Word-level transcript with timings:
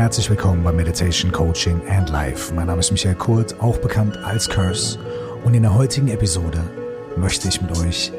Herzlich 0.00 0.30
willkommen 0.30 0.64
bei 0.64 0.72
Meditation 0.72 1.30
Coaching 1.30 1.78
and 1.90 2.08
Life. 2.08 2.54
Mein 2.54 2.68
Name 2.68 2.80
ist 2.80 2.90
Michael 2.90 3.16
Kurt, 3.16 3.60
auch 3.60 3.76
bekannt 3.76 4.16
als 4.24 4.48
Curse. 4.48 4.98
Und 5.44 5.52
in 5.52 5.60
der 5.60 5.74
heutigen 5.74 6.08
Episode 6.08 6.64
möchte 7.18 7.48
ich 7.48 7.60
mit 7.60 7.76
euch 7.76 8.10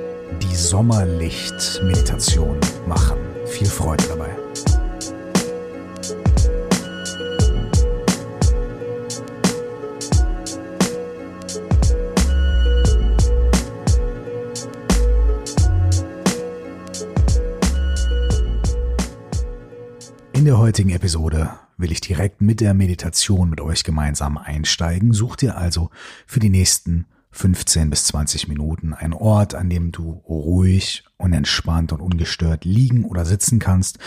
die 0.44 0.56
Sommerlicht-Meditation 0.56 2.56
machen. 2.88 3.18
Viel 3.48 3.66
Freude 3.66 4.04
dabei. 4.08 4.30
In 20.34 20.46
der 20.46 20.60
heutigen 20.60 20.92
Episode 20.92 21.50
will 21.82 21.92
ich 21.92 22.02
direkt 22.02 22.42
mit 22.42 22.62
der 22.62 22.74
Meditation 22.74 23.50
mit 23.50 23.60
euch 23.60 23.84
gemeinsam 23.84 24.38
einsteigen. 24.38 25.14
Such 25.14 25.36
dir 25.36 25.58
also 25.58 25.90
für 26.26 26.40
die 26.40 26.50
nächsten 26.50 27.06
15 27.32 27.90
bis 27.90 28.06
20 28.06 28.48
Minuten 28.48 28.94
einen 28.94 29.14
Ort, 29.14 29.56
an 29.56 29.70
dem 29.70 29.92
du 29.92 30.12
ruhig 30.12 31.04
und 31.18 31.34
entspannt 31.34 31.92
und 31.92 32.02
ungestört 32.02 32.66
liegen 32.66 33.06
oder 33.06 33.26
sitzen 33.26 33.60
kannst. 33.60 34.00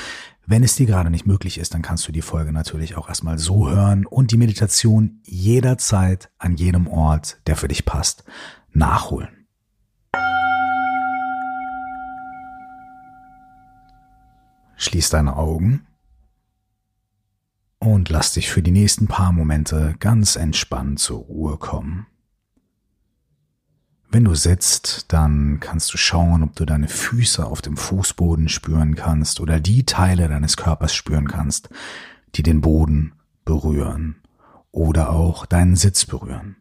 Wenn 0.47 0.63
es 0.63 0.77
dir 0.77 0.87
gerade 0.87 1.11
nicht 1.11 1.27
möglich 1.27 1.59
ist, 1.59 1.73
dann 1.73 1.81
kannst 1.81 2.07
du 2.07 2.13
die 2.13 2.23
Folge 2.23 2.53
natürlich 2.53 2.97
auch 2.97 3.09
erstmal 3.09 3.39
so 3.39 3.71
hören 3.71 4.05
und 4.05 4.31
die 4.31 4.37
Meditation 4.37 5.21
jederzeit 5.25 6.31
an 6.39 6.57
jedem 6.57 6.87
Ort, 6.87 7.39
der 7.47 7.57
für 7.57 7.69
dich 7.69 7.87
passt, 7.87 8.25
nachholen. 8.73 9.47
Schließ 14.77 15.09
deine 15.09 15.37
Augen 15.37 15.87
und 17.85 18.09
lass 18.09 18.33
dich 18.33 18.51
für 18.51 18.63
die 18.63 18.71
nächsten 18.71 19.07
paar 19.07 19.33
Momente 19.33 19.95
ganz 19.99 20.37
entspannt 20.37 20.99
zur 20.99 21.19
Ruhe 21.19 21.59
kommen. 21.59 22.07
Wenn 24.11 24.25
du 24.25 24.35
sitzt, 24.35 25.13
dann 25.13 25.59
kannst 25.61 25.93
du 25.93 25.99
schauen, 25.99 26.43
ob 26.43 26.55
du 26.55 26.65
deine 26.65 26.89
Füße 26.89 27.45
auf 27.45 27.63
dem 27.63 27.77
Fußboden 27.77 28.49
spüren 28.49 28.95
kannst 28.95 29.41
oder 29.41 29.61
die 29.61 29.85
Teile 29.85 30.29
deines 30.29 30.57
Körpers 30.57 30.95
spüren 30.95 31.29
kannst, 31.29 31.69
die 32.37 32.43
den 32.43 32.61
Boden 32.61 33.13
berühren 33.45 34.17
oder 34.71 35.11
auch 35.11 35.47
deinen 35.47 35.77
Sitz 35.77 36.05
berühren. 36.05 36.57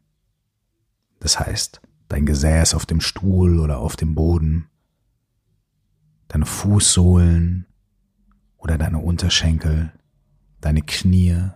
Das 1.19 1.39
heißt, 1.39 1.81
dein 2.09 2.25
Gesäß 2.25 2.73
auf 2.73 2.85
dem 2.85 3.01
Stuhl 3.01 3.59
oder 3.59 3.77
auf 3.77 3.95
dem 3.95 4.15
Boden, 4.15 4.67
deine 6.27 6.45
Fußsohlen 6.45 7.65
oder 8.57 8.77
deine 8.77 8.97
Unterschenkel, 8.97 9.93
deine 10.65 10.81
Knie 10.81 11.51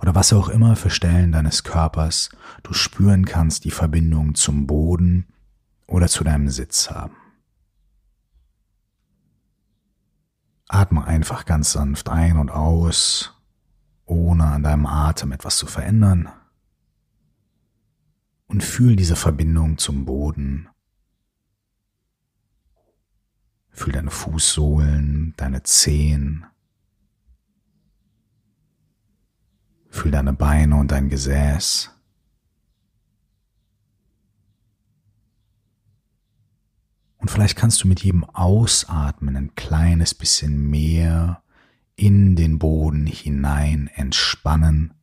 oder 0.00 0.14
was 0.14 0.32
auch 0.32 0.48
immer 0.48 0.76
für 0.76 0.90
Stellen 0.90 1.32
deines 1.32 1.64
Körpers 1.64 2.30
du 2.62 2.72
spüren 2.72 3.24
kannst, 3.24 3.64
die 3.64 3.70
Verbindung 3.70 4.34
zum 4.34 4.66
Boden 4.66 5.26
oder 5.86 6.08
zu 6.08 6.24
deinem 6.24 6.48
Sitz 6.48 6.90
haben. 6.90 7.16
Atme 10.68 11.04
einfach 11.04 11.46
ganz 11.46 11.72
sanft 11.72 12.10
ein 12.10 12.36
und 12.36 12.50
aus, 12.50 13.34
ohne 14.04 14.44
an 14.44 14.62
deinem 14.62 14.86
Atem 14.86 15.32
etwas 15.32 15.56
zu 15.56 15.66
verändern. 15.66 16.28
Und 18.46 18.62
fühl 18.62 18.96
diese 18.96 19.16
Verbindung 19.16 19.78
zum 19.78 20.04
Boden. 20.04 20.68
Fühl 23.70 23.92
deine 23.92 24.10
Fußsohlen, 24.10 25.34
deine 25.36 25.62
Zehen, 25.62 26.46
Fühl 29.98 30.12
deine 30.12 30.32
Beine 30.32 30.76
und 30.76 30.92
dein 30.92 31.08
Gesäß. 31.08 31.90
Und 37.16 37.28
vielleicht 37.28 37.56
kannst 37.56 37.82
du 37.82 37.88
mit 37.88 38.04
jedem 38.04 38.22
Ausatmen 38.22 39.36
ein 39.36 39.56
kleines 39.56 40.14
bisschen 40.14 40.70
mehr 40.70 41.42
in 41.96 42.36
den 42.36 42.60
Boden 42.60 43.06
hinein 43.06 43.90
entspannen, 43.92 44.94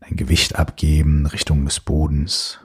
dein 0.00 0.16
Gewicht 0.16 0.56
abgeben 0.56 1.24
Richtung 1.24 1.64
des 1.64 1.80
Bodens. 1.80 2.60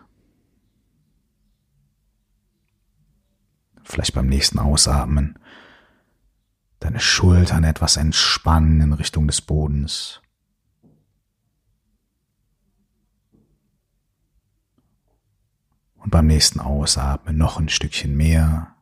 Vielleicht 3.86 4.14
beim 4.14 4.28
nächsten 4.28 4.60
Ausatmen 4.60 5.40
deine 6.84 7.00
Schultern 7.00 7.64
etwas 7.64 7.98
entspannen 7.98 8.82
in 8.82 8.94
Richtung 8.94 9.28
des 9.28 9.42
Bodens. 9.42 10.22
Und 15.96 16.12
beim 16.12 16.28
nächsten 16.28 16.60
Ausatmen 16.60 17.38
noch 17.38 17.58
ein 17.58 17.70
Stückchen 17.70 18.18
mehr. 18.18 18.76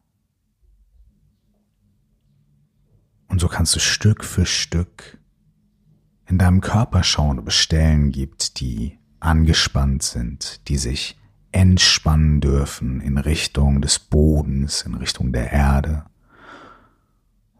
Und 3.28 3.40
so 3.40 3.48
kannst 3.48 3.76
du 3.76 3.80
Stück 3.80 4.26
für 4.26 4.48
Stück 4.48 5.20
in 6.26 6.40
deinem 6.40 6.62
Körper 6.62 7.04
schauen, 7.04 7.38
ob 7.38 7.50
es 7.50 7.56
Stellen 7.56 8.12
gibt, 8.12 8.60
die 8.60 8.98
angespannt 9.20 10.02
sind, 10.02 10.68
die 10.68 10.78
sich 10.78 11.20
entspannen 11.52 12.42
dürfen 12.42 13.02
in 13.02 13.18
Richtung 13.18 13.82
des 13.82 14.00
Bodens, 14.00 14.82
in 14.82 14.96
Richtung 14.96 15.32
der 15.34 15.52
Erde. 15.52 16.06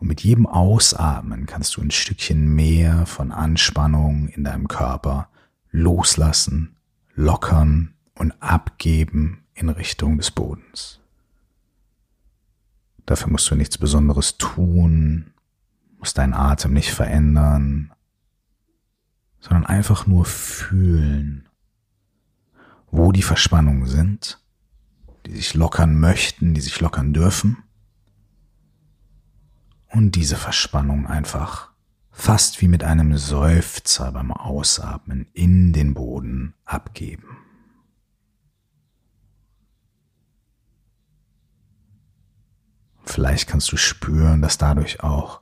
Und 0.02 0.08
mit 0.08 0.22
jedem 0.24 0.48
Ausatmen 0.48 1.46
kannst 1.46 1.78
du 1.78 1.82
ein 1.82 1.92
Stückchen 1.92 2.56
mehr 2.56 3.06
von 3.06 3.32
Anspannung 3.32 4.30
in 4.30 4.44
deinem 4.44 4.68
Körper 4.68 5.30
loslassen, 5.70 6.76
lockern 7.14 7.94
und 8.16 8.32
abgeben 8.42 9.44
in 9.54 9.70
Richtung 9.70 10.18
des 10.18 10.32
Bodens. 10.32 11.00
Dafür 13.06 13.30
musst 13.30 13.52
du 13.52 13.56
nichts 13.56 13.78
Besonderes 13.78 14.40
tun, 14.40 15.36
musst 16.00 16.18
deinen 16.18 16.34
Atem 16.34 16.74
nicht 16.74 16.92
verändern, 16.92 17.94
sondern 19.40 19.68
einfach 19.68 20.08
nur 20.08 20.26
fühlen, 20.26 21.48
wo 22.90 23.12
die 23.12 23.22
Verspannungen 23.22 23.86
sind, 23.86 24.42
die 25.28 25.36
sich 25.36 25.54
lockern 25.54 26.00
möchten, 26.00 26.56
die 26.56 26.62
sich 26.62 26.80
lockern 26.80 27.14
dürfen 27.14 27.64
und 29.92 30.16
diese 30.16 30.38
Verspannung 30.38 31.08
einfach 31.08 31.72
fast 32.12 32.62
wie 32.62 32.68
mit 32.68 32.84
einem 32.84 33.18
Seufzer 33.18 34.12
beim 34.12 34.32
Ausatmen 34.32 35.28
in 35.34 35.74
den 35.74 35.94
Boden 35.94 36.54
abgeben. 36.66 37.38
Vielleicht 43.04 43.48
kannst 43.48 43.72
du 43.72 43.78
spüren, 43.78 44.42
dass 44.42 44.58
dadurch 44.58 45.04
auch 45.04 45.42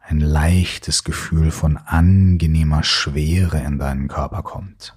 ein 0.00 0.20
leichtes 0.20 1.04
Gefühl 1.04 1.50
von 1.50 1.76
angenehmer 1.76 2.82
Schwere 2.82 3.58
in 3.58 3.78
deinen 3.78 4.08
Körper 4.08 4.42
kommt. 4.42 4.96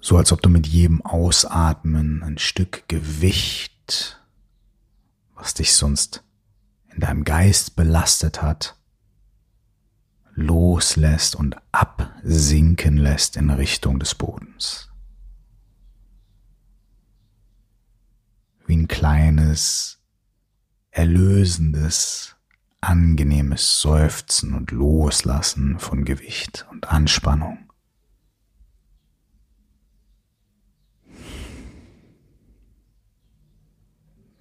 So 0.00 0.18
als 0.18 0.32
ob 0.32 0.42
du 0.42 0.50
mit 0.50 0.66
jedem 0.66 1.00
Ausatmen 1.02 2.22
ein 2.22 2.38
Stück 2.38 2.84
Gewicht, 2.88 4.20
was 5.34 5.54
dich 5.54 5.74
sonst 5.74 6.22
in 6.94 7.00
deinem 7.00 7.24
Geist 7.24 7.74
belastet 7.74 8.40
hat, 8.40 8.76
loslässt 10.34 11.34
und 11.34 11.56
absinken 11.72 12.96
lässt 12.96 13.36
in 13.36 13.50
Richtung 13.50 13.98
des 13.98 14.14
Bodens. 14.14 14.90
Wie 18.66 18.76
ein 18.76 18.88
kleines, 18.88 20.00
erlösendes, 20.90 22.36
angenehmes 22.80 23.80
Seufzen 23.80 24.54
und 24.54 24.70
Loslassen 24.70 25.78
von 25.78 26.04
Gewicht 26.04 26.66
und 26.70 26.88
Anspannung. 26.88 27.58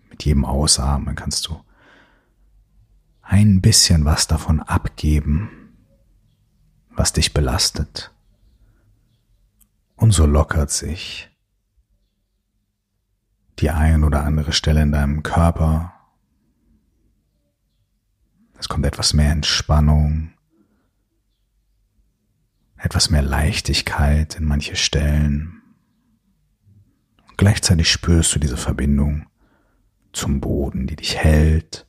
Mit 0.10 0.24
jedem 0.24 0.46
Ausatmen 0.46 1.16
kannst 1.16 1.48
du 1.48 1.64
ein 3.34 3.62
bisschen 3.62 4.06
was 4.06 4.28
davon 4.28 4.60
abgeben, 4.60 5.50
was 6.92 7.14
dich 7.14 7.34
belastet. 7.34 8.14
Und 9.96 10.12
so 10.12 10.28
lockert 10.28 10.70
sich 10.70 11.32
die 13.58 13.72
ein 13.72 14.04
oder 14.04 14.24
andere 14.24 14.52
Stelle 14.52 14.84
in 14.84 14.92
deinem 14.92 15.24
Körper. 15.24 15.94
Es 18.60 18.70
kommt 18.70 18.86
etwas 18.86 19.16
mehr 19.16 19.32
Entspannung, 19.32 20.34
etwas 22.78 23.10
mehr 23.10 23.24
Leichtigkeit 23.24 24.36
in 24.36 24.46
manche 24.46 24.76
Stellen. 24.76 25.64
Und 27.30 27.38
gleichzeitig 27.40 27.92
spürst 27.92 28.36
du 28.36 28.40
diese 28.40 28.58
Verbindung 28.58 29.26
zum 30.12 30.40
Boden, 30.40 30.86
die 30.86 30.98
dich 30.98 31.18
hält 31.18 31.88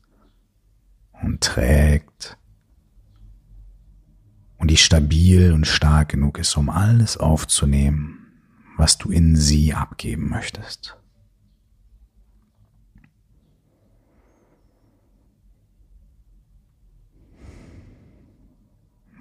und 1.22 1.40
trägt 1.40 2.38
und 4.58 4.70
die 4.70 4.76
stabil 4.76 5.52
und 5.52 5.66
stark 5.66 6.10
genug 6.10 6.38
ist, 6.38 6.56
um 6.56 6.70
alles 6.70 7.16
aufzunehmen, 7.16 8.26
was 8.76 8.98
du 8.98 9.10
in 9.10 9.36
sie 9.36 9.74
abgeben 9.74 10.28
möchtest. 10.28 10.96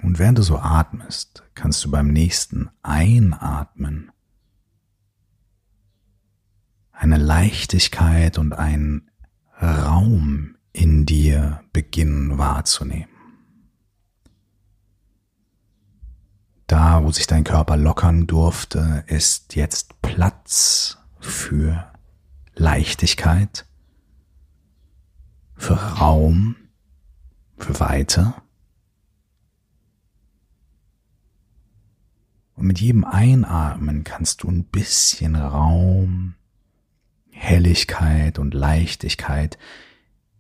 Und 0.01 0.19
während 0.19 0.37
du 0.37 0.43
so 0.43 0.57
atmest, 0.59 1.43
kannst 1.55 1.83
du 1.85 1.89
beim 1.91 2.09
nächsten 2.09 2.69
Einatmen 2.83 4.11
eine 6.91 7.17
Leichtigkeit 7.17 8.37
und 8.37 8.53
einen 8.53 9.09
Raum 9.61 10.52
in 10.73 11.05
dir 11.05 11.63
beginnen 11.71 12.37
wahrzunehmen. 12.37 13.07
Da, 16.67 17.03
wo 17.03 17.11
sich 17.11 17.27
dein 17.27 17.43
Körper 17.43 17.77
lockern 17.77 18.25
durfte, 18.25 19.03
ist 19.07 19.55
jetzt 19.55 20.01
Platz 20.01 20.97
für 21.19 21.91
Leichtigkeit, 22.55 23.65
für 25.55 25.75
Raum, 25.75 26.55
für 27.57 27.79
Weite. 27.79 28.33
Und 32.55 32.65
mit 32.67 32.79
jedem 32.79 33.05
Einatmen 33.05 34.03
kannst 34.03 34.43
du 34.43 34.49
ein 34.49 34.63
bisschen 34.65 35.35
Raum, 35.35 36.35
Helligkeit 37.29 38.39
und 38.39 38.53
Leichtigkeit 38.53 39.57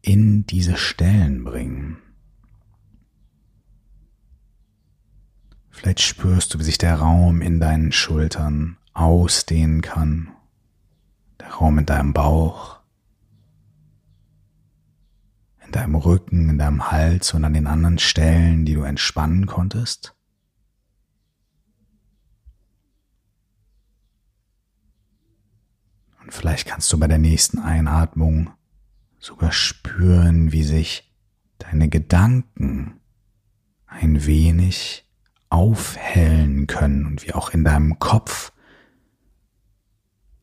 in 0.03 0.45
diese 0.45 0.75
Stellen 0.75 1.45
bringen. 1.45 1.97
Vielleicht 5.69 6.01
spürst 6.01 6.53
du, 6.53 6.59
wie 6.59 6.63
sich 6.63 6.77
der 6.77 6.95
Raum 6.95 7.41
in 7.41 7.59
deinen 7.59 7.91
Schultern 7.93 8.77
ausdehnen 8.93 9.81
kann, 9.81 10.33
der 11.39 11.53
Raum 11.53 11.79
in 11.79 11.85
deinem 11.85 12.13
Bauch, 12.13 12.81
in 15.65 15.71
deinem 15.71 15.95
Rücken, 15.95 16.49
in 16.49 16.57
deinem 16.57 16.91
Hals 16.91 17.33
und 17.33 17.45
an 17.45 17.53
den 17.53 17.65
anderen 17.65 17.97
Stellen, 17.97 18.65
die 18.65 18.75
du 18.75 18.83
entspannen 18.83 19.45
konntest. 19.45 20.15
Und 26.21 26.33
vielleicht 26.33 26.67
kannst 26.67 26.91
du 26.91 26.99
bei 26.99 27.07
der 27.07 27.19
nächsten 27.19 27.59
Einatmung 27.59 28.51
sogar 29.23 29.53
spüren, 29.53 30.51
wie 30.51 30.63
sich 30.63 31.09
deine 31.57 31.87
Gedanken 31.87 32.99
ein 33.85 34.25
wenig 34.25 35.09
aufhellen 35.49 36.67
können 36.67 37.05
und 37.05 37.25
wie 37.25 37.33
auch 37.33 37.51
in 37.51 37.63
deinem 37.63 37.99
Kopf 37.99 38.51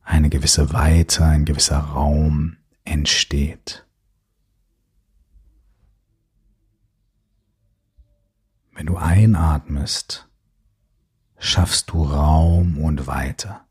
eine 0.01 0.29
gewisse 0.29 0.73
Weite, 0.73 1.23
ein 1.23 1.45
gewisser 1.45 1.77
Raum 1.77 2.57
entsteht. 2.83 3.85
Wenn 8.73 8.87
du 8.87 8.97
einatmest, 8.97 10.27
schaffst 11.37 11.91
du 11.91 12.03
Raum 12.03 12.79
und 12.79 13.05
Weite. 13.05 13.61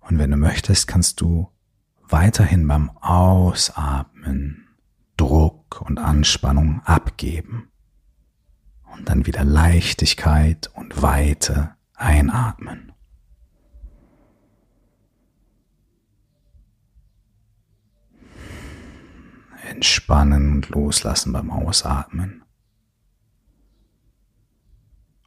Und 0.00 0.18
wenn 0.18 0.30
du 0.30 0.38
möchtest, 0.38 0.86
kannst 0.86 1.20
du 1.20 1.52
weiterhin 2.10 2.66
beim 2.66 2.90
Ausatmen 3.00 4.68
Druck 5.16 5.80
und 5.82 5.98
Anspannung 5.98 6.80
abgeben 6.84 7.70
und 8.92 9.08
dann 9.08 9.26
wieder 9.26 9.44
Leichtigkeit 9.44 10.70
und 10.74 11.02
Weite 11.02 11.74
einatmen. 11.94 12.92
Entspannen 19.68 20.52
und 20.54 20.68
loslassen 20.70 21.32
beim 21.32 21.50
Ausatmen. 21.50 22.42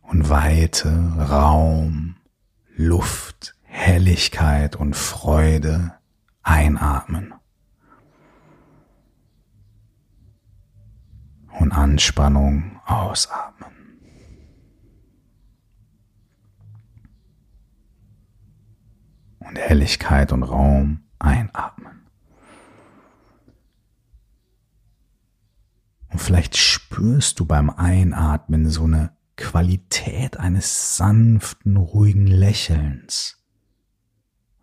Und 0.01 0.29
Weite, 0.29 0.89
Raum, 1.29 2.15
Luft, 2.75 3.55
Helligkeit 3.61 4.75
und 4.75 4.95
Freude 4.95 5.93
einatmen. 6.43 7.33
Und 11.59 11.71
Anspannung 11.71 12.79
ausatmen. 12.85 13.71
Und 19.39 19.57
Helligkeit 19.57 20.31
und 20.31 20.43
Raum 20.43 21.03
einatmen. 21.19 22.07
Und 26.09 26.19
vielleicht 26.19 26.57
spürst 26.57 27.39
du 27.39 27.45
beim 27.45 27.69
Einatmen 27.69 28.69
so 28.69 28.83
eine 28.83 29.15
Qualität 29.37 30.37
eines 30.37 30.97
sanften, 30.97 31.77
ruhigen 31.77 32.27
Lächelns, 32.27 33.43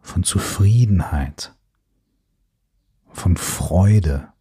von 0.00 0.24
Zufriedenheit, 0.24 1.57
von 3.12 3.36
Freude. 3.36 4.32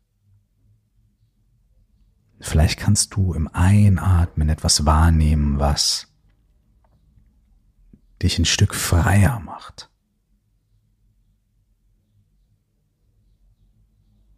Vielleicht 2.40 2.80
kannst 2.80 3.16
du 3.16 3.34
im 3.34 3.48
Einatmen 3.48 4.50
etwas 4.50 4.86
wahrnehmen, 4.86 5.60
was 5.60 6.08
dich 8.22 8.38
ein 8.40 8.46
Stück 8.46 8.76
freier 8.76 9.40
macht. 9.40 9.90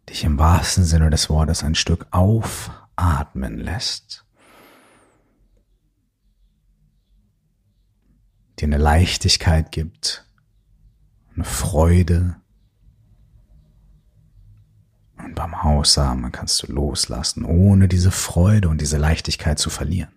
Dich 0.08 0.24
im 0.24 0.38
wahrsten 0.38 0.84
Sinne 0.84 1.10
des 1.10 1.30
Wortes 1.30 1.62
ein 1.62 1.74
Stück 1.74 2.06
aufatmen 2.10 3.58
lässt. 3.58 4.24
Dir 8.58 8.66
eine 8.66 8.78
Leichtigkeit 8.78 9.72
gibt, 9.72 10.26
eine 11.34 11.44
Freude, 11.44 12.36
und 15.24 15.34
beim 15.34 15.54
Aussamen 15.54 16.32
kannst 16.32 16.62
du 16.62 16.72
loslassen, 16.72 17.44
ohne 17.44 17.88
diese 17.88 18.10
Freude 18.10 18.68
und 18.68 18.80
diese 18.80 18.98
Leichtigkeit 18.98 19.58
zu 19.58 19.70
verlieren. 19.70 20.10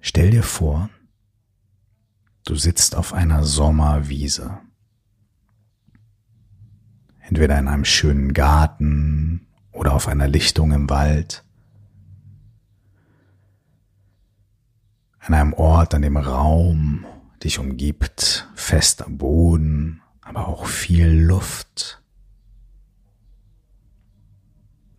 Stell 0.00 0.30
dir 0.30 0.42
vor, 0.42 0.90
du 2.44 2.56
sitzt 2.56 2.96
auf 2.96 3.12
einer 3.12 3.44
Sommerwiese. 3.44 4.58
Entweder 7.20 7.58
in 7.58 7.68
einem 7.68 7.84
schönen 7.84 8.34
Garten 8.34 9.46
oder 9.70 9.94
auf 9.94 10.08
einer 10.08 10.26
Lichtung 10.26 10.72
im 10.72 10.90
Wald. 10.90 11.44
An 15.20 15.34
einem 15.34 15.52
Ort, 15.52 15.94
an 15.94 16.02
dem 16.02 16.16
Raum 16.16 17.06
dich 17.42 17.58
umgibt, 17.58 18.48
fester 18.54 19.06
Boden, 19.08 20.02
aber 20.20 20.48
auch 20.48 20.66
viel 20.66 21.08
Luft. 21.08 22.02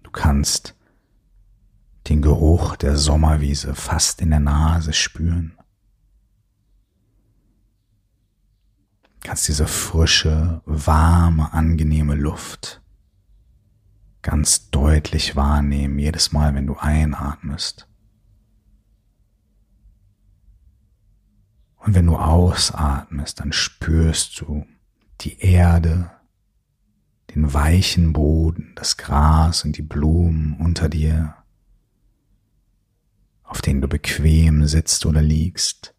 Du 0.04 0.12
kannst 0.12 0.76
den 2.08 2.22
Geruch 2.22 2.76
der 2.76 2.98
Sommerwiese 2.98 3.76
fast 3.76 4.22
in 4.22 4.32
der 4.32 4.40
Nase 4.40 4.94
spüren. 4.94 5.54
Du 9.04 9.28
kannst 9.28 9.48
diese 9.48 9.68
frische, 9.68 10.62
warme, 10.66 11.54
angenehme 11.54 12.16
Luft 12.16 12.82
ganz 14.22 14.70
deutlich 14.70 15.36
wahrnehmen, 15.36 16.00
jedes 16.00 16.32
Mal, 16.32 16.54
wenn 16.54 16.68
du 16.68 16.76
einatmest. 16.78 17.88
Und 21.84 21.96
wenn 21.96 22.06
du 22.06 22.16
ausatmest, 22.16 23.40
dann 23.40 23.52
spürst 23.52 24.40
du 24.40 24.66
die 25.22 25.40
Erde, 25.40 26.12
den 27.34 27.54
weichen 27.54 28.14
Boden, 28.14 28.74
das 28.76 28.98
Gras 28.98 29.66
und 29.66 29.78
die 29.78 29.82
Blumen 29.82 30.58
unter 30.60 30.90
dir, 30.90 31.36
auf 33.44 33.62
denen 33.62 33.82
du 33.82 33.88
bequem 33.88 34.68
sitzt 34.68 35.06
oder 35.06 35.22
liegst, 35.22 35.96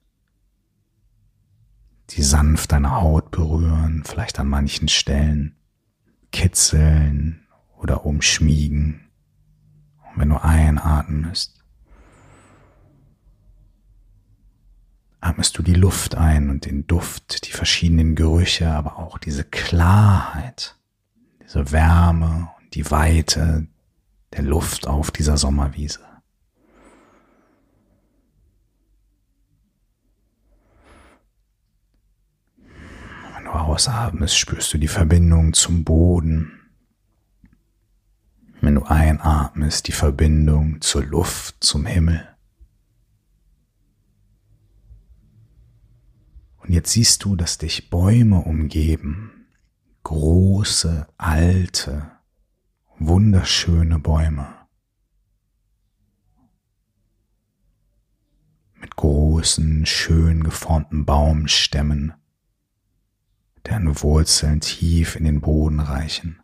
die 2.11 2.23
sanft 2.23 2.73
deine 2.73 2.93
Haut 3.01 3.31
berühren, 3.31 4.05
vielleicht 4.05 4.39
an 4.39 4.49
manchen 4.49 4.89
Stellen 4.89 5.57
kitzeln 6.31 7.47
oder 7.77 8.05
umschmiegen. 8.07 9.09
Und 10.11 10.21
wenn 10.21 10.29
du 10.29 10.43
einatmest, 10.43 11.62
atmest 15.43 15.59
du 15.59 15.65
die 15.65 15.75
Luft 15.75 16.15
ein 16.15 16.51
und 16.51 16.67
den 16.67 16.87
Duft, 16.87 17.49
die 17.49 17.51
verschiedenen 17.51 18.15
Gerüche, 18.15 18.71
aber 18.71 19.01
auch 19.01 19.19
diese 19.19 19.43
Klarheit, 19.43 20.77
diese 21.43 21.73
Wärme 21.73 22.49
und 22.61 22.73
die 22.77 22.89
Weite 22.93 23.67
der 24.33 24.45
Luft 24.45 24.87
auf 24.87 25.11
dieser 25.11 25.37
Sommerwiese. 25.37 25.99
Wenn 33.35 33.45
du 33.45 33.51
ausatmest, 33.51 34.39
spürst 34.39 34.73
du 34.73 34.79
die 34.79 34.87
Verbindung 34.87 35.55
zum 35.55 35.83
Boden. 35.83 36.53
Wenn 38.61 38.77
du 38.77 38.85
einatmest, 38.85 39.89
die 39.89 39.93
Verbindung 39.93 40.81
zur 40.81 41.03
Luft, 41.03 41.57
zum 41.65 41.85
Himmel. 41.85 42.32
Und 46.63 46.73
jetzt 46.73 46.93
siehst 46.93 47.25
du, 47.25 47.35
dass 47.35 47.59
dich 47.59 47.91
Bäume 47.91 48.41
umgeben, 48.41 49.49
große, 50.05 51.09
alte, 51.19 52.13
wunderschöne 52.99 53.99
Bäume. 53.99 54.47
Mit 58.75 58.95
großen, 58.95 59.87
schön 59.87 60.45
geformten 60.45 61.05
Baumstämmen, 61.05 62.15
deren 63.67 64.01
Wurzeln 64.01 64.61
tief 64.61 65.17
in 65.17 65.25
den 65.25 65.41
Boden 65.41 65.81
reichen. 65.81 66.41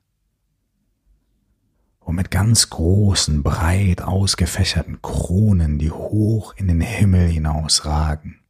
Und 2.01 2.17
mit 2.17 2.33
ganz 2.33 2.71
großen, 2.71 3.45
breit 3.45 4.03
ausgefächerten 4.03 5.01
Kronen, 5.01 5.79
die 5.79 5.93
hoch 5.93 6.55
in 6.57 6.67
den 6.67 6.81
Himmel 6.81 7.29
hinausragen 7.29 8.41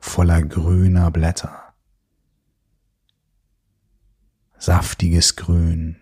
voller 0.00 0.42
grüner 0.42 1.10
Blätter. 1.10 1.74
Saftiges 4.58 5.36
Grün, 5.36 5.96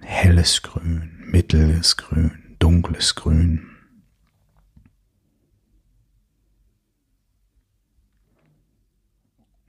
helles 0.00 0.62
Grün, 0.62 1.24
mittleres 1.26 1.96
Grün, 1.96 2.56
dunkles 2.58 3.14
Grün. 3.14 3.66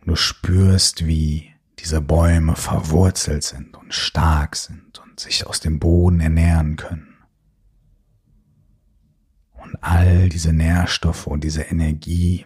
Du 0.06 0.16
spürst, 0.16 1.06
wie 1.06 1.54
diese 1.80 2.00
Bäume 2.00 2.56
verwurzelt 2.56 3.44
sind 3.44 3.76
und 3.76 3.94
stark 3.94 4.56
sind 4.56 5.00
und 5.00 5.20
sich 5.20 5.46
aus 5.46 5.60
dem 5.60 5.80
Boden 5.80 6.22
ernähren 6.22 6.78
können. 6.78 7.18
Und 9.54 9.76
all 9.84 10.30
diese 10.30 10.54
Nährstoffe 10.54 11.28
und 11.28 11.44
diese 11.44 11.64
Energie 11.64 12.46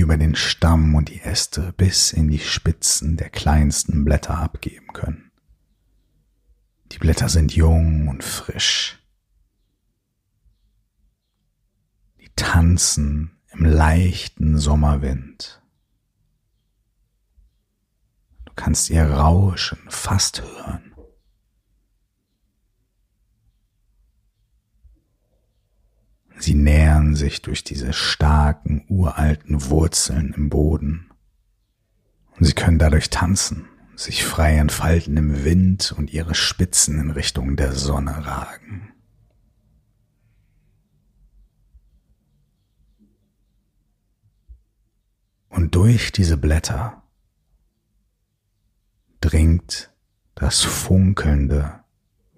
über 0.00 0.16
den 0.16 0.34
Stamm 0.34 0.94
und 0.94 1.08
die 1.08 1.20
Äste 1.20 1.72
bis 1.76 2.12
in 2.12 2.28
die 2.28 2.38
Spitzen 2.38 3.16
der 3.16 3.30
kleinsten 3.30 4.04
Blätter 4.04 4.38
abgeben 4.38 4.88
können. 4.92 5.30
Die 6.92 6.98
Blätter 6.98 7.28
sind 7.28 7.54
jung 7.54 8.08
und 8.08 8.22
frisch. 8.22 8.98
Die 12.20 12.30
tanzen 12.36 13.36
im 13.52 13.64
leichten 13.64 14.58
Sommerwind. 14.58 15.60
Du 18.44 18.52
kannst 18.54 18.90
ihr 18.90 19.04
Rauschen 19.04 19.80
fast 19.88 20.42
hören. 20.42 20.93
Sie 26.44 26.54
nähern 26.54 27.14
sich 27.14 27.40
durch 27.40 27.64
diese 27.64 27.94
starken, 27.94 28.84
uralten 28.90 29.70
Wurzeln 29.70 30.34
im 30.34 30.50
Boden. 30.50 31.10
Und 32.36 32.44
sie 32.44 32.52
können 32.52 32.78
dadurch 32.78 33.08
tanzen, 33.08 33.66
sich 33.96 34.26
frei 34.26 34.58
entfalten 34.58 35.16
im 35.16 35.42
Wind 35.46 35.94
und 35.96 36.12
ihre 36.12 36.34
Spitzen 36.34 37.00
in 37.00 37.10
Richtung 37.12 37.56
der 37.56 37.72
Sonne 37.72 38.26
ragen. 38.26 38.92
Und 45.48 45.74
durch 45.74 46.12
diese 46.12 46.36
Blätter 46.36 47.04
dringt 49.22 49.94
das 50.34 50.60
funkelnde, 50.60 51.80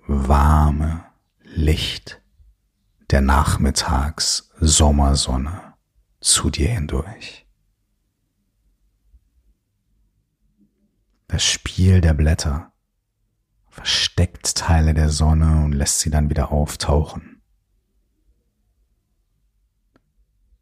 warme 0.07 1.07
Licht 1.43 2.23
der 3.11 3.21
Nachmittags 3.21 4.51
Sommersonne 4.59 5.75
zu 6.21 6.51
dir 6.51 6.69
hindurch. 6.69 7.47
Das 11.29 11.45
Spiel 11.45 12.01
der 12.01 12.15
Blätter 12.15 12.73
versteckt 13.69 14.57
Teile 14.57 14.95
der 14.95 15.11
Sonne 15.11 15.65
und 15.65 15.73
lässt 15.73 16.01
sie 16.01 16.11
dann 16.11 16.31
wieder 16.31 16.51
auftauchen, 16.51 17.43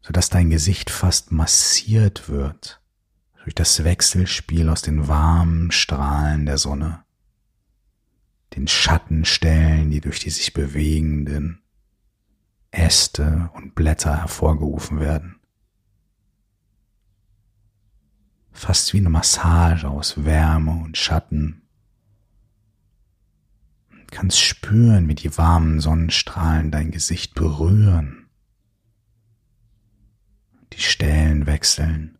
sodass 0.01 0.29
dein 0.29 0.49
Gesicht 0.49 0.89
fast 0.89 1.31
massiert 1.31 2.29
wird 2.29 2.81
durch 3.43 3.55
das 3.55 3.83
Wechselspiel 3.83 4.69
aus 4.69 4.81
den 4.81 5.07
warmen 5.07 5.71
Strahlen 5.71 6.45
der 6.45 6.57
Sonne, 6.57 7.05
den 8.55 8.67
Schattenstellen, 8.67 9.89
die 9.89 10.01
durch 10.01 10.19
die 10.19 10.29
sich 10.29 10.53
bewegenden 10.53 11.64
Äste 12.77 13.49
und 13.53 13.75
Blätter 13.75 14.17
hervorgerufen 14.21 14.99
werden. 14.99 15.39
Fast 18.51 18.93
wie 18.93 18.97
eine 18.99 19.09
Massage 19.09 19.89
aus 19.89 20.23
Wärme 20.23 20.71
und 20.71 20.97
Schatten. 20.97 21.61
Du 23.89 24.05
kannst 24.11 24.39
spüren, 24.39 25.07
wie 25.07 25.15
die 25.15 25.37
warmen 25.37 25.79
Sonnenstrahlen 25.79 26.71
dein 26.71 26.91
Gesicht 26.91 27.33
berühren. 27.33 28.27
Die 30.73 30.81
Stellen 30.81 31.45
wechseln. 31.45 32.17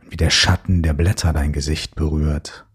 Und 0.00 0.12
wie 0.12 0.16
der 0.16 0.30
Schatten 0.30 0.82
der 0.82 0.92
Blätter 0.92 1.32
dein 1.32 1.52
Gesicht 1.52 1.94
berührt. 1.94 2.66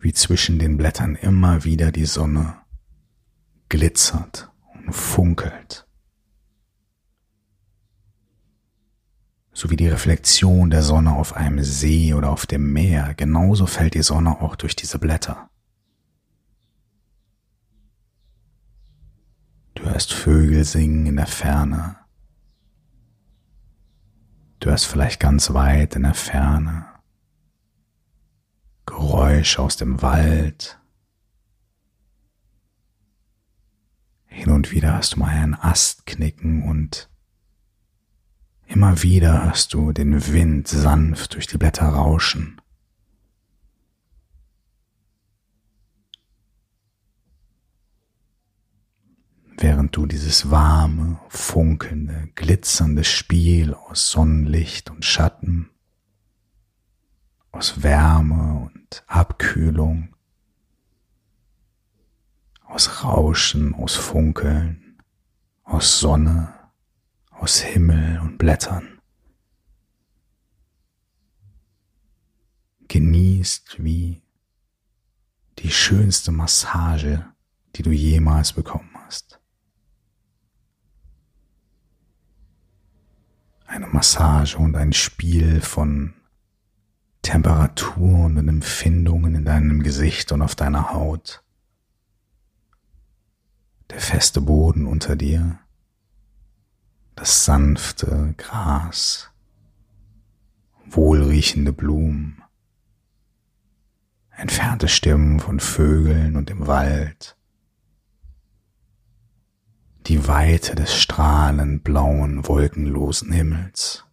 Wie 0.00 0.14
zwischen 0.14 0.58
den 0.58 0.76
Blättern 0.76 1.14
immer 1.14 1.64
wieder 1.64 1.92
die 1.92 2.06
Sonne 2.06 2.56
glitzert 3.68 4.50
und 4.74 4.92
funkelt. 4.92 5.86
So 9.52 9.68
wie 9.68 9.76
die 9.76 9.88
Reflexion 9.88 10.70
der 10.70 10.82
Sonne 10.82 11.12
auf 11.12 11.36
einem 11.36 11.62
See 11.62 12.14
oder 12.14 12.30
auf 12.30 12.46
dem 12.46 12.72
Meer, 12.72 13.12
genauso 13.14 13.66
fällt 13.66 13.94
die 13.94 14.02
Sonne 14.02 14.40
auch 14.40 14.56
durch 14.56 14.74
diese 14.74 14.98
Blätter. 14.98 15.50
Du 19.74 19.84
hörst 19.84 20.14
Vögel 20.14 20.64
singen 20.64 21.06
in 21.06 21.16
der 21.16 21.26
Ferne. 21.26 21.96
Du 24.60 24.70
hörst 24.70 24.86
vielleicht 24.86 25.20
ganz 25.20 25.52
weit 25.52 25.94
in 25.94 26.02
der 26.02 26.14
Ferne 26.14 26.86
Geräusch 29.30 29.60
aus 29.60 29.76
dem 29.76 30.02
Wald. 30.02 30.80
Hin 34.26 34.50
und 34.50 34.72
wieder 34.72 34.94
hast 34.94 35.14
du 35.14 35.20
mal 35.20 35.28
einen 35.28 35.54
Ast 35.54 36.04
knicken 36.04 36.64
und 36.64 37.08
immer 38.66 39.04
wieder 39.04 39.44
hörst 39.44 39.72
du 39.72 39.92
den 39.92 40.32
Wind 40.32 40.66
sanft 40.66 41.34
durch 41.34 41.46
die 41.46 41.58
Blätter 41.58 41.86
rauschen. 41.86 42.60
Während 49.56 49.94
du 49.94 50.06
dieses 50.06 50.50
warme, 50.50 51.20
funkelnde, 51.28 52.30
glitzernde 52.34 53.04
Spiel 53.04 53.74
aus 53.74 54.10
Sonnenlicht 54.10 54.90
und 54.90 55.04
Schatten 55.04 55.70
aus 57.52 57.84
Wärme 57.84 58.58
und 58.64 58.79
Abkühlung, 59.06 60.14
aus 62.64 63.02
Rauschen, 63.04 63.74
aus 63.74 63.96
Funkeln, 63.96 65.02
aus 65.64 66.00
Sonne, 66.00 66.54
aus 67.30 67.60
Himmel 67.60 68.20
und 68.20 68.38
Blättern. 68.38 69.00
Genießt 72.88 73.82
wie 73.82 74.22
die 75.58 75.70
schönste 75.70 76.32
Massage, 76.32 77.24
die 77.76 77.82
du 77.82 77.90
jemals 77.90 78.52
bekommen 78.52 78.90
hast. 79.04 79.40
Eine 83.66 83.86
Massage 83.86 84.58
und 84.58 84.74
ein 84.74 84.92
Spiel 84.92 85.60
von 85.60 86.14
Temperaturen 87.22 88.38
und 88.38 88.48
Empfindungen 88.48 89.34
in 89.34 89.44
deinem 89.44 89.82
Gesicht 89.82 90.32
und 90.32 90.42
auf 90.42 90.54
deiner 90.54 90.92
Haut. 90.92 91.42
der 93.90 94.00
feste 94.00 94.40
Boden 94.40 94.86
unter 94.86 95.16
dir, 95.16 95.58
das 97.16 97.44
sanfte 97.44 98.34
Gras, 98.36 99.30
wohlriechende 100.86 101.72
Blumen, 101.72 102.42
entfernte 104.30 104.88
Stimmen 104.88 105.40
von 105.40 105.60
Vögeln 105.60 106.36
und 106.36 106.50
im 106.50 106.66
Wald, 106.66 107.36
die 110.06 110.26
Weite 110.26 110.74
des 110.74 110.94
strahlend 110.94 111.84
blauen, 111.84 112.46
wolkenlosen 112.46 113.32
Himmels. 113.32 114.04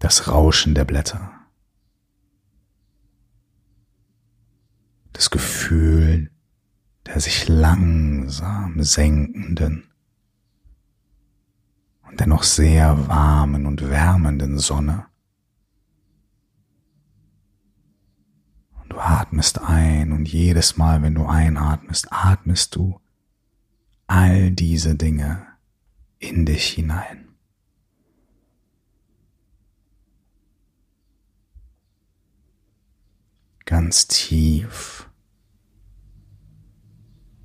Das 0.00 0.26
Rauschen 0.26 0.74
der 0.74 0.84
Blätter. 0.84 1.30
Das 5.12 5.30
Gefühl 5.30 6.30
der 7.06 7.20
sich 7.20 7.48
langsam 7.48 8.82
senkenden 8.82 9.90
und 12.02 12.20
dennoch 12.20 12.44
sehr 12.44 13.08
warmen 13.08 13.66
und 13.66 13.88
wärmenden 13.88 14.58
Sonne. 14.58 15.06
Du 18.88 18.98
atmest 18.98 19.60
ein 19.60 20.12
und 20.12 20.26
jedes 20.26 20.76
Mal, 20.76 21.02
wenn 21.02 21.14
du 21.14 21.26
einatmest, 21.26 22.12
atmest 22.12 22.76
du 22.76 23.00
all 24.06 24.52
diese 24.52 24.94
Dinge 24.94 25.46
in 26.18 26.46
dich 26.46 26.66
hinein. 26.66 27.29
Ganz 33.70 34.08
tief. 34.08 35.08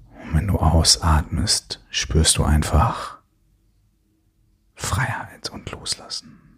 Und 0.10 0.34
wenn 0.34 0.48
du 0.48 0.58
ausatmest, 0.58 1.86
spürst 1.92 2.40
du 2.40 2.44
einfach 2.44 3.20
Freiheit 4.74 5.52
und 5.52 5.70
Loslassen. 5.70 6.58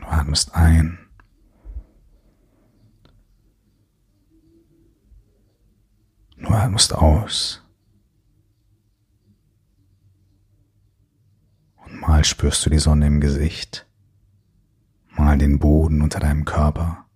Du 0.00 0.06
atmest 0.06 0.54
ein. 0.54 0.98
Du 6.38 6.48
atmest 6.48 6.94
aus. 6.94 7.62
Und 11.83 11.83
mal 12.00 12.24
spürst 12.24 12.64
du 12.64 12.70
die 12.70 12.78
Sonne 12.78 13.06
im 13.06 13.20
Gesicht, 13.20 13.86
mal 15.10 15.38
den 15.38 15.58
Boden 15.58 16.02
unter 16.02 16.20
deinem 16.20 16.44
Körper, 16.44 17.06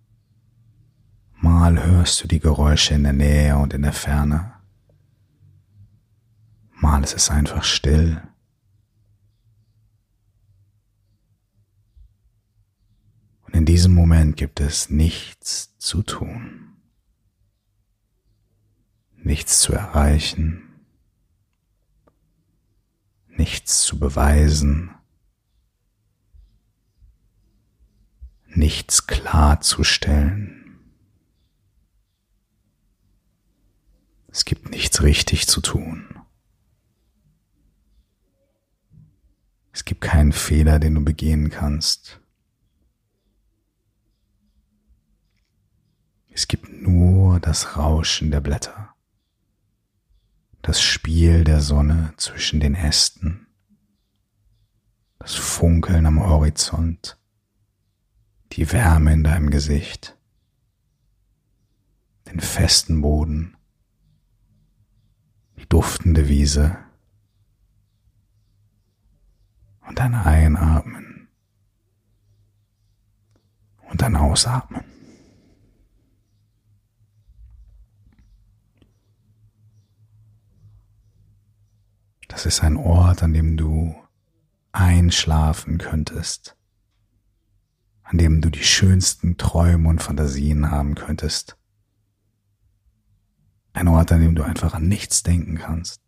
mal 1.35 1.83
hörst 1.83 2.23
du 2.23 2.27
die 2.27 2.39
Geräusche 2.39 2.93
in 2.93 3.03
der 3.03 3.13
Nähe 3.13 3.57
und 3.57 3.73
in 3.73 3.81
der 3.81 3.93
Ferne, 3.93 4.53
mal 6.73 7.03
ist 7.03 7.15
es 7.15 7.29
einfach 7.29 7.63
still. 7.63 8.21
Und 13.41 13.55
in 13.55 13.65
diesem 13.65 13.93
Moment 13.93 14.37
gibt 14.37 14.59
es 14.59 14.89
nichts 14.89 15.77
zu 15.77 16.03
tun, 16.03 16.77
nichts 19.15 19.59
zu 19.59 19.73
erreichen, 19.73 20.68
nichts 23.39 23.83
zu 23.83 23.97
beweisen, 23.97 24.93
nichts 28.47 29.07
klarzustellen. 29.07 30.77
Es 34.27 34.43
gibt 34.43 34.69
nichts 34.69 35.01
richtig 35.01 35.47
zu 35.47 35.61
tun. 35.61 36.19
Es 39.71 39.85
gibt 39.85 40.01
keinen 40.01 40.33
Fehler, 40.33 40.77
den 40.77 40.95
du 40.95 41.05
begehen 41.05 41.49
kannst. 41.49 42.19
Es 46.29 46.49
gibt 46.49 46.69
nur 46.69 47.39
das 47.39 47.77
Rauschen 47.77 48.31
der 48.31 48.41
Blätter, 48.41 48.88
das 50.61 50.81
Spiel 50.81 51.43
der 51.43 51.61
Sonne 51.61 52.13
zwischen 52.17 52.59
den 52.59 52.75
Ästen, 52.75 53.47
das 55.19 55.35
Funkeln 55.35 56.05
am 56.05 56.19
Horizont, 56.21 57.17
die 58.53 58.71
Wärme 58.71 59.13
in 59.13 59.23
deinem 59.23 59.49
Gesicht, 59.49 60.17
den 62.27 62.39
festen 62.39 63.01
Boden, 63.01 63.55
die 65.57 65.67
duftende 65.67 66.27
Wiese. 66.27 66.77
Und 69.87 69.97
dein 69.97 70.13
Einatmen. 70.13 71.29
Und 73.89 74.03
dein 74.03 74.15
Ausatmen. 74.15 74.83
Das 82.29 82.45
ist 82.45 82.63
ein 82.63 82.77
Ort, 82.77 83.23
an 83.23 83.33
dem 83.33 83.57
du 83.57 83.95
einschlafen 84.71 85.79
könntest, 85.79 86.55
an 88.03 88.17
dem 88.19 88.39
du 88.39 88.49
die 88.49 88.63
schönsten 88.63 89.37
Träume 89.37 89.89
und 89.89 90.01
Fantasien 90.01 90.69
haben 90.69 90.95
könntest. 90.95 91.57
Ein 93.73 93.87
Ort, 93.87 94.11
an 94.11 94.21
dem 94.21 94.35
du 94.35 94.43
einfach 94.43 94.73
an 94.75 94.87
nichts 94.87 95.23
denken 95.23 95.57
kannst. 95.57 96.01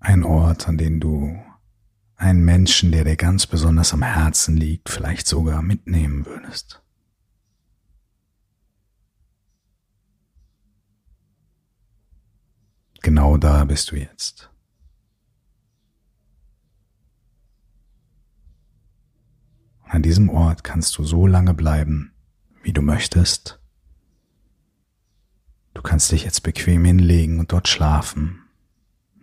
Ein 0.00 0.24
Ort, 0.24 0.68
an 0.68 0.76
dem 0.76 0.98
du 0.98 1.40
einen 2.16 2.44
Menschen, 2.44 2.90
der 2.90 3.04
dir 3.04 3.16
ganz 3.16 3.46
besonders 3.46 3.94
am 3.94 4.02
Herzen 4.02 4.56
liegt, 4.56 4.88
vielleicht 4.88 5.28
sogar 5.28 5.62
mitnehmen 5.62 6.26
würdest. 6.26 6.82
Genau 13.00 13.36
da 13.36 13.64
bist 13.64 13.92
du 13.92 13.96
jetzt. 13.96 14.49
An 20.00 20.04
diesem 20.04 20.30
Ort 20.30 20.64
kannst 20.64 20.96
du 20.96 21.04
so 21.04 21.26
lange 21.26 21.52
bleiben, 21.52 22.14
wie 22.62 22.72
du 22.72 22.80
möchtest. 22.80 23.60
Du 25.74 25.82
kannst 25.82 26.10
dich 26.10 26.24
jetzt 26.24 26.42
bequem 26.42 26.86
hinlegen 26.86 27.38
und 27.38 27.52
dort 27.52 27.68
schlafen, 27.68 28.44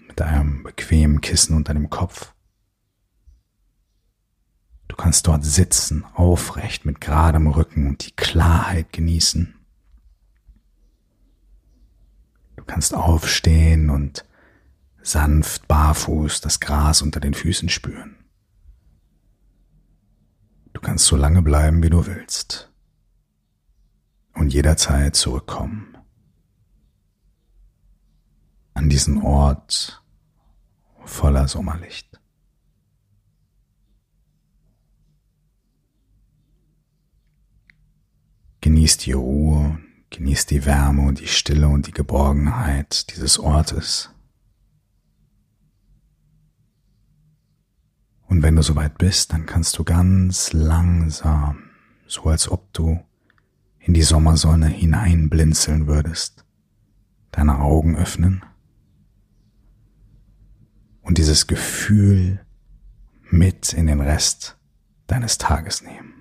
mit 0.08 0.22
einem 0.22 0.62
bequemen 0.62 1.20
Kissen 1.20 1.56
unter 1.56 1.74
dem 1.74 1.90
Kopf. 1.90 2.32
Du 4.88 4.96
kannst 4.96 5.26
dort 5.26 5.44
sitzen, 5.44 6.06
aufrecht, 6.14 6.86
mit 6.86 7.02
geradem 7.02 7.48
Rücken 7.48 7.88
und 7.88 8.06
die 8.06 8.16
Klarheit 8.16 8.94
genießen. 8.94 9.56
Du 12.56 12.64
kannst 12.66 12.94
aufstehen 12.94 13.90
und 13.90 14.26
sanft 15.02 15.68
barfuß 15.68 16.40
das 16.42 16.60
Gras 16.60 17.02
unter 17.02 17.20
den 17.20 17.34
Füßen 17.34 17.68
spüren. 17.68 18.27
Du 20.78 20.82
kannst 20.82 21.06
so 21.06 21.16
lange 21.16 21.42
bleiben, 21.42 21.82
wie 21.82 21.90
du 21.90 22.06
willst 22.06 22.72
und 24.36 24.54
jederzeit 24.54 25.16
zurückkommen 25.16 25.98
an 28.76 28.88
diesen 28.88 29.24
Ort 29.24 30.04
voller 31.04 31.48
Sommerlicht. 31.48 32.22
Genieß 38.62 38.98
die 38.98 39.14
Ruhe, 39.14 39.80
genieß 40.12 40.46
die 40.46 40.64
Wärme 40.64 41.08
und 41.08 41.22
die 41.22 41.28
Stille 41.28 41.70
und 41.70 41.88
die 41.88 41.92
Geborgenheit 41.92 43.16
dieses 43.16 43.40
Ortes. 43.40 44.12
Und 48.28 48.44
wenn 48.44 48.56
du 48.56 48.62
soweit 48.62 48.98
bist, 48.98 49.34
dann 49.34 49.46
kannst 49.46 49.78
du 49.78 49.84
ganz 49.84 50.54
langsam, 50.54 51.64
so 52.08 52.24
als 52.24 52.50
ob 52.52 52.72
du 52.74 53.00
in 53.80 53.94
die 53.94 54.04
Sommersonne 54.04 54.68
hineinblinzeln 54.68 55.88
würdest, 55.88 56.46
deine 57.32 57.60
Augen 57.60 57.96
öffnen 57.96 58.44
und 61.02 61.18
dieses 61.18 61.48
Gefühl 61.48 62.46
mit 63.30 63.72
in 63.74 63.88
den 63.88 64.02
Rest 64.02 64.58
deines 65.08 65.38
Tages 65.38 65.82
nehmen. 65.82 66.17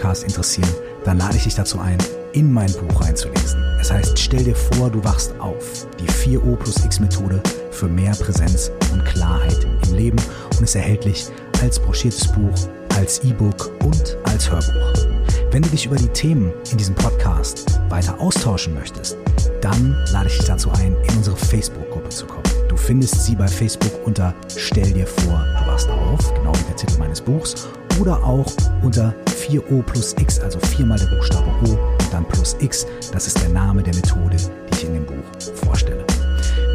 Podcast 0.00 0.24
interessieren, 0.24 0.74
dann 1.04 1.18
lade 1.18 1.36
ich 1.36 1.42
dich 1.42 1.54
dazu 1.56 1.78
ein, 1.78 1.98
in 2.32 2.50
mein 2.50 2.72
Buch 2.72 3.02
reinzulesen. 3.02 3.62
Es 3.78 3.92
heißt, 3.92 4.18
stell 4.18 4.44
dir 4.44 4.56
vor, 4.56 4.88
du 4.88 5.04
wachst 5.04 5.38
auf. 5.38 5.86
Die 5.98 6.06
4O 6.06 6.56
plus 6.56 6.82
X 6.82 7.00
Methode 7.00 7.42
für 7.70 7.86
mehr 7.86 8.12
Präsenz 8.12 8.70
und 8.94 9.04
Klarheit 9.04 9.66
im 9.84 9.94
Leben 9.94 10.16
und 10.56 10.62
ist 10.62 10.74
erhältlich 10.74 11.26
als 11.60 11.78
broschiertes 11.78 12.28
Buch, 12.28 12.70
als 12.96 13.22
E-Book 13.24 13.70
und 13.84 14.16
als 14.24 14.50
Hörbuch. 14.50 15.06
Wenn 15.50 15.60
du 15.60 15.68
dich 15.68 15.84
über 15.84 15.96
die 15.96 16.08
Themen 16.08 16.50
in 16.72 16.78
diesem 16.78 16.94
Podcast 16.94 17.78
weiter 17.90 18.18
austauschen 18.18 18.72
möchtest, 18.72 19.18
dann 19.60 19.94
lade 20.12 20.28
ich 20.28 20.38
dich 20.38 20.46
dazu 20.46 20.70
ein, 20.78 20.96
in 21.10 21.16
unsere 21.18 21.36
Facebook-Gruppe 21.36 22.08
zu 22.08 22.24
kommen. 22.24 22.44
Du 22.70 22.76
findest 22.76 23.26
sie 23.26 23.36
bei 23.36 23.48
Facebook 23.48 23.92
unter 24.06 24.34
Stell 24.56 24.92
dir 24.92 25.06
vor, 25.06 25.44
du 25.58 25.70
wachst 25.70 25.90
auf, 25.90 26.32
genau 26.32 26.54
wie 26.54 26.64
der 26.68 26.76
Titel 26.76 26.98
meines 26.98 27.20
Buchs, 27.20 27.68
oder 28.00 28.24
auch 28.24 28.46
unter 28.82 29.14
4O 29.50 29.82
plus 29.82 30.14
X, 30.18 30.38
also 30.38 30.58
viermal 30.60 30.98
der 30.98 31.06
Buchstabe 31.06 31.50
O 31.66 31.72
und 31.72 32.12
dann 32.12 32.24
plus 32.24 32.56
X. 32.60 32.86
Das 33.12 33.26
ist 33.26 33.40
der 33.42 33.48
Name 33.48 33.82
der 33.82 33.94
Methode, 33.94 34.36
die 34.36 34.76
ich 34.76 34.84
in 34.84 34.94
dem 34.94 35.06
Buch 35.06 35.24
vorstelle. 35.64 36.04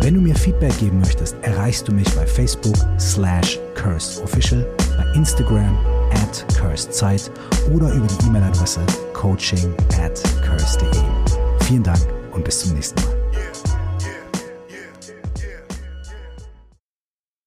Wenn 0.01 0.15
du 0.15 0.21
mir 0.21 0.35
Feedback 0.35 0.77
geben 0.79 0.99
möchtest, 0.99 1.35
erreichst 1.41 1.87
du 1.87 1.93
mich 1.93 2.09
bei 2.15 2.27
Facebook 2.27 2.75
slash 2.99 3.59
CursedOfficial, 3.75 4.65
bei 4.97 5.17
Instagram 5.17 5.77
at 6.11 6.45
CursedZeit 6.55 7.31
oder 7.73 7.91
über 7.93 8.07
die 8.07 8.27
E-Mail-Adresse 8.27 8.81
coaching 9.13 9.73
at 10.03 10.21
curse.de. 10.45 11.01
Vielen 11.65 11.83
Dank 11.83 11.99
und 12.33 12.43
bis 12.43 12.59
zum 12.59 12.73
nächsten 12.73 13.01
Mal. 13.01 13.14